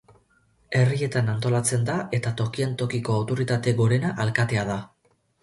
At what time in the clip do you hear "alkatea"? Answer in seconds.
4.27-4.67